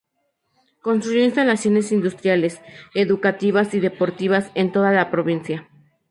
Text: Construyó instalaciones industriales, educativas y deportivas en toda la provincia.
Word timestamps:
Construyó 0.81 1.23
instalaciones 1.23 1.91
industriales, 1.91 2.59
educativas 2.95 3.75
y 3.75 3.79
deportivas 3.79 4.49
en 4.55 4.71
toda 4.71 4.91
la 4.91 5.11
provincia. 5.11 5.69